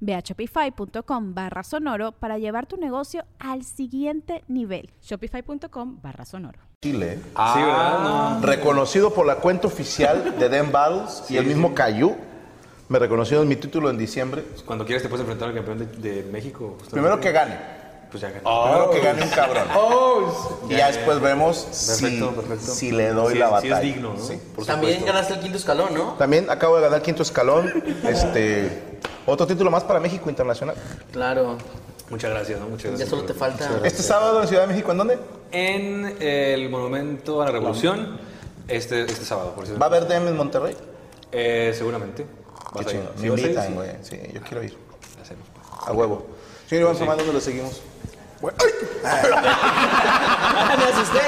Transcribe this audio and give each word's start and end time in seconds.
Ve 0.00 0.14
a 0.14 0.20
shopify.com 0.20 1.34
barra 1.34 1.62
sonoro 1.62 2.12
para 2.12 2.38
llevar 2.38 2.66
tu 2.66 2.76
negocio 2.76 3.24
al 3.38 3.64
siguiente 3.64 4.44
nivel. 4.48 4.90
Shopify.com 5.02 6.00
barra 6.02 6.24
sonoro. 6.24 6.58
Chile, 6.82 7.18
Ah, 7.34 7.52
Sí, 7.56 7.62
¿verdad? 7.62 8.38
No. 8.40 8.46
reconocido 8.46 9.12
por 9.12 9.26
la 9.26 9.36
cuenta 9.36 9.66
oficial 9.66 10.38
de 10.38 10.48
Den 10.48 10.70
Battles 10.70 11.24
y 11.28 11.36
el 11.36 11.46
mismo 11.46 11.74
Cayu. 11.74 12.16
Me 12.88 12.98
reconoció 12.98 13.42
en 13.42 13.48
mi 13.48 13.56
título 13.56 13.90
en 13.90 13.98
diciembre. 13.98 14.44
Cuando 14.64 14.84
quieras 14.86 15.02
te 15.02 15.08
puedes 15.08 15.20
enfrentar 15.22 15.48
al 15.48 15.54
campeón 15.54 15.78
de, 15.78 15.86
de 15.86 16.22
México. 16.30 16.76
justamente. 16.78 16.90
Primero 16.92 17.20
que 17.20 17.32
gane. 17.32 17.78
Pues 18.10 18.22
ya 18.22 18.28
gané. 18.30 18.40
Primero 18.40 18.90
que 18.90 19.00
gane 19.00 19.22
un 19.22 19.28
cabrón. 19.28 19.64
y 20.70 20.76
ya 20.76 20.86
después 20.86 21.20
vemos 21.20 21.58
Perfecto, 21.64 22.30
si, 22.30 22.34
perfecto. 22.36 22.72
si 22.72 22.90
le 22.92 23.08
doy 23.10 23.34
Sí, 23.34 23.38
la 23.38 23.48
batalla. 23.50 23.76
es 23.76 23.82
digno, 23.82 24.14
¿no? 24.14 24.18
Sí. 24.24 24.40
Por 24.56 24.64
También 24.64 24.94
supuesto. 24.94 25.12
ganaste 25.12 25.34
el 25.34 25.40
quinto 25.40 25.58
escalón, 25.58 25.92
¿no? 25.94 26.12
También 26.14 26.48
acabo 26.48 26.76
de 26.76 26.82
ganar 26.82 27.02
quinto 27.02 27.22
escalón. 27.22 27.70
Este, 28.08 28.82
otro 29.32 29.46
título 29.46 29.70
más 29.70 29.84
para 29.84 30.00
México 30.00 30.28
Internacional. 30.30 30.74
Claro. 31.12 31.56
Muchas 32.10 32.30
gracias, 32.30 32.58
¿no? 32.60 32.66
Muchas 32.68 32.84
Ya 32.84 32.88
gracias. 32.90 33.08
solo 33.10 33.22
te 33.24 33.34
falta. 33.34 33.80
Este 33.84 34.02
sábado 34.02 34.40
en 34.42 34.48
Ciudad 34.48 34.62
de 34.62 34.68
México, 34.68 34.90
¿en 34.92 34.98
dónde? 34.98 35.18
En 35.52 36.16
el 36.20 36.68
Monumento 36.70 37.42
a 37.42 37.46
la 37.46 37.50
Revolución, 37.52 38.18
este, 38.66 39.02
este 39.02 39.24
sábado, 39.24 39.52
por 39.54 39.64
cierto. 39.66 39.78
¿Va 39.80 39.86
a 39.86 39.88
haber 39.90 40.06
DM 40.08 40.28
en 40.28 40.36
Monterrey? 40.36 40.74
Eh, 41.32 41.74
seguramente. 41.76 42.26
Qué 42.78 42.84
chido. 42.86 43.12
¿Sí 43.16 43.22
Me 43.22 43.28
invitan, 43.28 43.66
Sí. 43.66 43.72
güey. 43.74 43.90
Sí, 44.02 44.18
yo 44.32 44.40
quiero 44.42 44.62
ir. 44.64 44.76
Hacemos. 45.20 45.44
A 45.86 45.92
huevo. 45.92 46.26
Señor 46.68 46.82
Iván 46.84 46.96
Tomás, 46.98 47.16
¿dónde 47.18 47.32
lo 47.34 47.40
seguimos? 47.40 47.82
Me 48.42 48.48
asusté. 50.84 51.20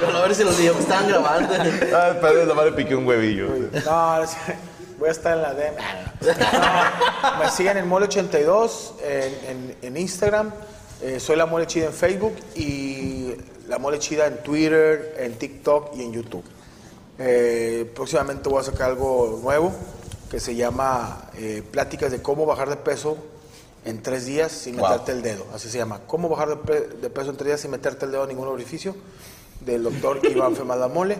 Pero 0.00 0.18
a 0.18 0.22
ver 0.22 0.34
si 0.34 0.44
los 0.44 0.58
niños 0.58 0.76
estaban 0.78 1.08
grabando. 1.08 1.54
Ah, 1.94 2.12
perdón, 2.20 2.48
nomás 2.48 2.66
le 2.66 2.72
piqué 2.72 2.94
un 2.94 3.06
huevillo. 3.06 3.48
No, 3.86 4.22
es- 4.22 4.36
voy 4.98 5.08
a 5.08 5.12
estar 5.12 5.36
en 5.36 5.42
la 5.42 5.54
DM. 5.54 5.74
No, 7.32 7.38
me 7.44 7.50
siguen 7.50 7.76
en 7.76 7.90
Mole82 7.90 8.92
en, 9.02 9.50
en- 9.50 9.76
en 9.82 9.96
Instagram. 9.96 10.52
eh, 11.02 11.20
soy 11.20 11.36
la 11.36 11.46
Mole 11.46 11.66
Chida 11.66 11.86
en 11.86 11.92
Facebook 11.92 12.34
y 12.54 13.34
la 13.68 13.78
Mole 13.78 13.98
Chida 13.98 14.26
en 14.26 14.42
Twitter, 14.42 15.14
en 15.18 15.34
TikTok 15.38 15.94
y 15.96 16.02
en 16.02 16.12
YouTube. 16.12 16.44
Eh, 17.18 17.90
próximamente 17.94 18.48
voy 18.48 18.60
a 18.60 18.64
sacar 18.64 18.90
algo 18.90 19.38
nuevo 19.42 19.72
que 20.30 20.40
se 20.40 20.54
llama 20.54 21.30
eh, 21.36 21.62
Pláticas 21.70 22.10
de 22.10 22.20
cómo 22.22 22.44
bajar 22.46 22.68
de 22.68 22.76
peso 22.76 23.16
en 23.84 24.02
tres 24.02 24.24
días 24.26 24.50
sin 24.50 24.76
Wow. 24.76 24.88
meterte 24.88 25.12
el 25.12 25.22
dedo. 25.22 25.44
Así 25.54 25.68
se 25.68 25.78
llama. 25.78 26.00
Cómo 26.06 26.28
bajar 26.28 26.48
de, 26.48 26.56
pe- 26.56 26.88
de 27.00 27.10
peso 27.10 27.30
en 27.30 27.36
tres 27.36 27.46
días 27.48 27.60
sin 27.60 27.70
meterte 27.70 28.06
el 28.06 28.12
dedo 28.12 28.22
en 28.24 28.30
ningún 28.30 28.48
orificio. 28.48 28.96
Del 29.60 29.82
doctor 29.84 30.20
Iván 30.28 30.56
Femada 30.56 30.88
Mole. 30.88 31.18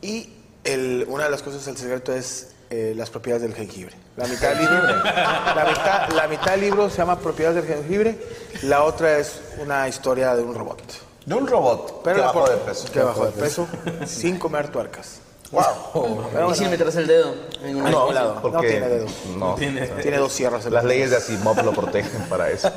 Y 0.00 0.32
el- 0.64 1.04
una 1.08 1.24
de 1.24 1.30
las 1.30 1.42
cosas, 1.42 1.66
el 1.68 1.76
secreto 1.76 2.12
es 2.14 2.51
eh, 2.72 2.94
las 2.96 3.10
propiedades 3.10 3.42
del 3.42 3.54
jengibre. 3.54 3.94
La 4.16 4.26
mitad, 4.26 4.48
del 4.50 4.60
libro, 4.60 4.82
la, 4.86 5.66
mitad, 5.68 6.08
la 6.10 6.26
mitad 6.26 6.50
del 6.52 6.60
libro 6.62 6.88
se 6.88 6.96
llama 6.98 7.18
Propiedades 7.18 7.64
del 7.66 7.76
jengibre, 7.76 8.18
la 8.62 8.82
otra 8.84 9.18
es 9.18 9.40
una 9.60 9.86
historia 9.88 10.34
de 10.34 10.42
un 10.42 10.54
robot. 10.54 10.80
De 11.26 11.34
un 11.34 11.46
robot 11.46 12.00
Pero 12.02 12.16
que 12.16 12.22
bajó 12.22 12.40
por- 12.40 12.50
de 12.50 12.56
peso. 12.56 12.92
Que 12.92 13.00
bajó 13.02 13.26
de 13.26 13.32
peso 13.32 13.68
sin 14.06 14.38
comer 14.38 14.68
tuercas. 14.68 15.20
Wow. 15.52 16.50
Y 16.50 16.54
sin 16.54 16.70
meterse 16.70 16.98
el 17.00 17.06
dedo. 17.06 17.34
En 17.62 17.76
un 17.76 17.90
No, 17.90 18.04
orificio. 18.06 18.50
no 18.50 18.60
tiene 18.60 18.88
dedo. 18.88 19.06
No. 19.36 19.54
Tiene 19.56 20.16
dos 20.16 20.32
sierras. 20.32 20.64
Las 20.64 20.82
la- 20.82 20.88
leyes 20.88 21.10
de 21.10 21.16
Asimov 21.18 21.62
lo 21.62 21.72
protegen 21.72 22.22
para 22.30 22.48
eso. 22.50 22.72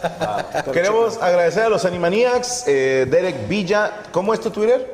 Queremos 0.74 1.18
agradecer 1.22 1.64
a 1.64 1.70
los 1.70 1.86
Animaniacs, 1.86 2.66
eh, 2.68 3.08
Derek 3.10 3.48
Villa. 3.48 4.04
¿Cómo 4.12 4.34
es 4.34 4.42
tu 4.42 4.52
Twitter? 4.52 4.94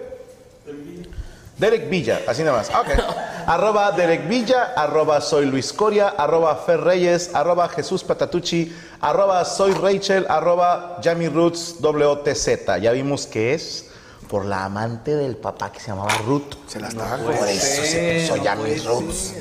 Derek 1.58 1.90
Villa, 1.90 2.22
así 2.28 2.44
nada 2.44 2.58
más. 2.58 2.70
Ok. 2.70 2.88
arroba 3.48 3.92
Derek 3.92 4.28
Villa, 4.28 4.74
arroba 4.76 5.22
soy 5.22 5.46
Luis 5.46 5.72
Coria, 5.74 6.10
arroba 6.18 6.56
Fer 6.56 6.80
Reyes, 6.82 7.36
arroba 7.36 7.68
Jesús 7.70 8.04
Patatucci, 8.04 8.74
arroba 9.00 9.44
soy 9.46 9.74
Rachel, 9.74 10.26
arroba 10.30 11.00
Yami 11.04 11.28
Roots 11.28 11.78
WTZ. 11.82 12.80
Ya 12.82 12.92
vimos 12.92 13.28
que 13.28 13.54
es 13.54 13.91
por 14.32 14.46
la 14.46 14.64
amante 14.64 15.14
del 15.14 15.36
papá 15.36 15.74
que 15.74 15.82
se 15.82 15.88
llamaba 15.88 16.14
Ruth. 16.26 16.54
Se 16.66 16.80
la 16.80 16.88
estaban 16.88 17.20
Por 17.22 17.36
comiendo. 17.36 17.52
eso 17.52 17.84
se 17.84 18.28
puso 18.30 18.42
Yami 18.42 18.76
Roots. 18.76 19.34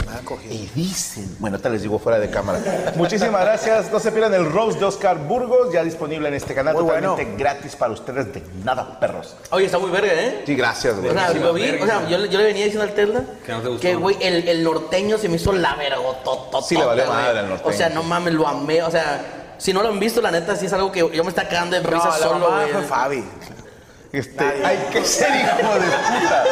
Y 0.51 0.67
dicen, 0.75 1.37
bueno, 1.39 1.61
te 1.61 1.71
les 1.71 1.83
digo 1.83 2.01
fuera 2.01 2.19
de 2.19 2.29
cámara. 2.29 2.59
Muchísimas 2.97 3.41
gracias. 3.43 3.93
No 3.93 4.01
se 4.01 4.11
pierdan 4.11 4.35
el 4.35 4.51
Rose 4.51 4.81
de 4.81 4.85
Oscar 4.87 5.17
Burgos, 5.17 5.73
ya 5.73 5.85
disponible 5.85 6.27
en 6.27 6.35
este 6.35 6.57
canal, 6.57 6.75
Muy 6.75 6.83
totalmente 6.83 7.23
bueno. 7.23 7.39
gratis 7.39 7.77
para 7.77 7.93
ustedes 7.93 8.35
de 8.35 8.43
nada, 8.65 8.99
perros. 8.99 9.37
Oye, 9.53 9.67
está 9.67 9.79
muy 9.79 9.93
verga, 9.93 10.13
¿eh? 10.13 10.43
Sí, 10.45 10.57
gracias, 10.57 10.97
güey. 10.97 11.09
O 11.11 11.13
sea, 11.15 11.33
lo 11.35 11.53
vi, 11.53 11.71
o 11.71 11.87
sea, 11.87 12.09
yo, 12.09 12.19
le- 12.19 12.29
yo 12.29 12.39
le 12.39 12.45
venía 12.47 12.65
diciendo 12.65 12.83
al 12.89 12.93
Tesla 12.95 13.23
Que 13.47 13.53
no 13.53 13.61
te 13.61 13.69
gustó. 13.69 13.83
que, 13.83 13.95
güey, 13.95 14.17
el, 14.21 14.49
el 14.49 14.65
norteño 14.65 15.19
se 15.19 15.29
me 15.29 15.37
hizo 15.37 15.53
la 15.53 15.77
vergototota. 15.77 16.67
Sí, 16.67 16.75
le 16.77 16.85
valió 16.85 17.07
madre 17.07 17.39
al 17.39 17.49
norteño, 17.49 17.71
O 17.71 17.73
sea, 17.73 17.91
no 17.91 18.03
mames, 18.03 18.35
lo 18.35 18.49
amé. 18.49 18.83
O 18.83 18.91
sea, 18.91 19.55
si 19.57 19.73
no 19.73 19.83
lo 19.83 19.89
han 19.91 20.01
visto, 20.01 20.21
la 20.21 20.33
neta, 20.33 20.57
sí 20.57 20.67
es 20.67 20.73
algo 20.73 20.91
que 20.91 20.99
yo 20.99 21.23
me 21.23 21.29
está 21.31 21.47
cagando 21.47 21.77
de 21.77 21.83
No, 21.85 21.91
risa 21.91 22.09
la 22.09 22.17
solo, 22.17 22.51
güey. 22.51 22.85
Fabi. 22.89 23.25
Este, 24.13 24.45
hay 24.45 24.79
que 24.93 25.05
ser 25.05 25.31
hijo 25.35 25.75
de 25.75 25.87
puta. 25.87 26.45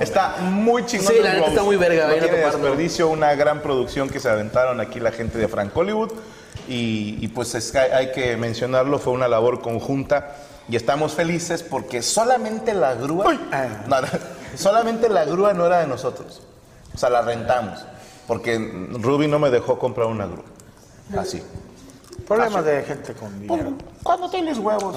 Está 0.00 0.36
muy 0.38 0.84
chingón. 0.86 1.08
Sí, 1.08 1.20
la 1.22 1.34
neta 1.34 1.48
está 1.48 1.62
muy 1.62 1.76
verga, 1.76 2.08
No 2.08 2.14
tiene 2.14 2.36
desperdicio, 2.38 3.08
una 3.08 3.34
gran 3.34 3.60
producción 3.60 4.08
que 4.08 4.18
se 4.18 4.28
aventaron 4.28 4.80
aquí 4.80 5.00
la 5.00 5.12
gente 5.12 5.38
de 5.38 5.48
Frank 5.48 5.76
Hollywood. 5.76 6.12
Y, 6.68 7.18
y 7.20 7.28
pues 7.28 7.54
es 7.54 7.70
que 7.70 7.78
hay, 7.78 7.90
hay 7.90 8.12
que 8.12 8.36
mencionarlo, 8.36 8.98
fue 8.98 9.12
una 9.12 9.28
labor 9.28 9.60
conjunta. 9.60 10.36
Y 10.68 10.76
estamos 10.76 11.12
felices 11.12 11.62
porque 11.62 12.00
solamente 12.00 12.72
la 12.72 12.94
grúa. 12.94 13.34
No, 13.86 14.00
no, 14.00 14.08
solamente 14.56 15.08
la 15.08 15.24
grúa 15.24 15.52
no 15.52 15.66
era 15.66 15.80
de 15.80 15.86
nosotros. 15.86 16.42
O 16.94 16.98
sea, 16.98 17.10
la 17.10 17.22
rentamos. 17.22 17.84
Porque 18.26 18.58
Ruby 18.92 19.28
no 19.28 19.38
me 19.38 19.50
dejó 19.50 19.78
comprar 19.78 20.06
una 20.06 20.26
grúa. 20.26 20.44
Así. 21.18 21.42
Problemas 22.26 22.64
de 22.64 22.82
gente 22.82 23.12
con 23.14 23.40
dinero. 23.40 23.72
¿Cuándo 24.02 24.30
tienes 24.30 24.58
huevos? 24.58 24.96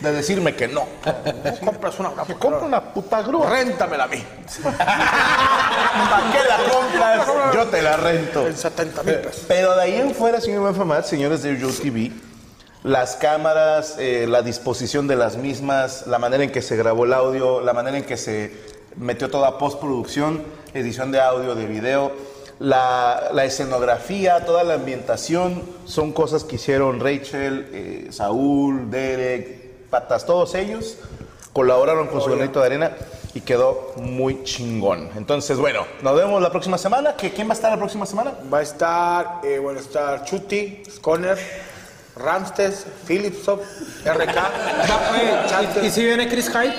De 0.00 0.12
decirme 0.12 0.54
que 0.56 0.68
no. 0.68 0.86
Compras 1.64 1.98
una 2.00 2.10
compra 2.10 2.58
una 2.58 2.80
puta 2.92 3.22
grúa. 3.22 3.50
Réntamela 3.50 4.04
a 4.04 4.08
mí. 4.08 4.24
¿Para 4.62 6.32
qué 6.32 6.38
la 6.48 6.72
compras? 6.72 7.54
Yo 7.54 7.66
te 7.66 7.82
la 7.82 7.96
rento. 7.96 8.46
En 8.46 8.56
70 8.56 9.02
mil 9.02 9.14
pesos. 9.16 9.44
Pero 9.46 9.74
de 9.74 9.82
ahí 9.82 9.94
en 9.94 10.14
fuera, 10.14 10.40
señor 10.40 10.64
Benfamat, 10.64 11.04
señores 11.04 11.42
de 11.42 11.58
Yo 11.58 11.68
TV, 11.68 12.10
las 12.82 13.16
cámaras, 13.16 13.96
eh, 13.98 14.26
la 14.28 14.42
disposición 14.42 15.06
de 15.06 15.16
las 15.16 15.36
mismas, 15.36 16.06
la 16.06 16.18
manera 16.18 16.42
en 16.42 16.50
que 16.50 16.62
se 16.62 16.76
grabó 16.76 17.04
el 17.04 17.12
audio, 17.12 17.60
la 17.60 17.72
manera 17.72 17.96
en 17.98 18.04
que 18.04 18.16
se 18.16 18.52
metió 18.96 19.30
toda 19.30 19.58
postproducción, 19.58 20.42
edición 20.74 21.12
de 21.12 21.20
audio, 21.20 21.54
de 21.54 21.66
video, 21.66 22.12
la, 22.62 23.30
la 23.32 23.44
escenografía, 23.44 24.44
toda 24.46 24.62
la 24.64 24.74
ambientación, 24.74 25.62
son 25.84 26.12
cosas 26.12 26.44
que 26.44 26.56
hicieron 26.56 27.00
Rachel, 27.00 27.68
eh, 27.72 28.08
Saúl, 28.12 28.90
Derek, 28.90 29.88
Patas, 29.90 30.24
todos 30.24 30.54
ellos 30.54 30.96
colaboraron 31.52 32.06
con 32.06 32.20
su 32.22 32.30
granito 32.30 32.60
de 32.60 32.66
arena 32.66 32.92
y 33.34 33.40
quedó 33.42 33.92
muy 33.96 34.42
chingón. 34.44 35.10
Entonces, 35.16 35.58
bueno, 35.58 35.84
nos 36.02 36.16
vemos 36.16 36.40
la 36.40 36.50
próxima 36.50 36.78
semana. 36.78 37.14
¿Qué- 37.16 37.30
¿Quién 37.32 37.48
va 37.48 37.52
a 37.52 37.54
estar 37.54 37.70
la 37.70 37.76
próxima 37.78 38.06
semana? 38.06 38.32
Va 38.52 38.58
a 38.58 38.62
estar, 38.62 39.40
eh, 39.42 39.58
bueno, 39.58 39.80
estar 39.80 40.24
Chuti, 40.24 40.82
Sconner, 40.90 41.36
Ramstes, 42.16 42.86
Philipsov, 43.06 43.60
RK. 44.04 45.82
¿Y 45.82 45.90
si 45.90 46.04
viene 46.04 46.28
Chris 46.28 46.48
Hyde? 46.50 46.74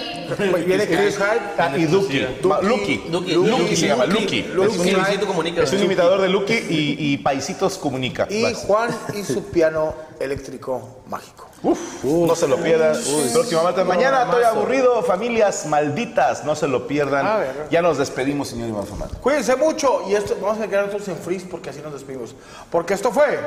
Viene 0.65 0.85
Chris 0.87 1.15
Hyde. 1.17 1.41
Ah, 1.57 1.71
y 1.77 1.85
Duki. 1.85 2.19
Lucky. 2.61 3.03
Duki. 3.09 3.33
Lucky 3.35 3.75
se 3.75 3.87
llama, 3.87 4.05
Lucky. 4.05 4.39
Es 4.39 4.77
un- 4.77 4.83
Que 4.83 4.91
Luisito 4.93 5.27
comunica. 5.27 5.63
Es 5.63 5.73
un 5.73 5.83
imitador 5.83 6.21
de 6.21 6.29
Lucky 6.29 6.53
y, 6.53 6.95
y 7.13 7.17
Paisitos 7.17 7.77
comunica. 7.77 8.27
Y. 8.29 8.53
Juan 8.67 8.89
y 9.13 9.23
su 9.23 9.43
piano 9.45 9.93
eléctrico 10.19 11.01
mágico. 11.07 11.49
Uf, 11.63 12.03
no 12.03 12.35
se 12.35 12.47
lo 12.47 12.57
pierdan. 12.57 12.97
Próximo 13.31 13.63
martes. 13.63 13.85
Mañana 13.85 14.23
estoy 14.23 14.43
aburrido. 14.43 15.01
Familias 15.03 15.65
malditas, 15.65 16.43
no 16.43 16.55
se 16.55 16.67
lo 16.67 16.87
pierdan. 16.87 17.25
A 17.25 17.37
ver. 17.37 17.67
Ya 17.71 17.81
nos 17.81 17.97
despedimos, 17.97 18.49
señor 18.49 18.67
Iván 18.69 18.85
Famato. 18.85 19.15
Cuídense 19.21 19.55
mucho 19.55 20.01
y 20.09 20.15
esto 20.15 20.37
vamos 20.41 20.61
a 20.61 20.67
quedar 20.67 20.85
nosotros 20.87 21.07
en 21.09 21.17
freeze 21.17 21.45
porque 21.49 21.69
así 21.69 21.79
nos 21.81 21.93
despedimos. 21.93 22.35
Porque 22.69 22.93
esto 22.93 23.11
fue 23.11 23.39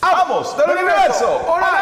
¡Vamos! 0.00 0.56
¡Del 0.56 0.70
universo! 0.76 1.40
¡Hola! 1.48 1.81